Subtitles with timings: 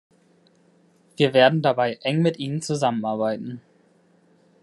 [1.15, 3.61] Wir werden dabei eng mit ihnen zusammenarbeiten.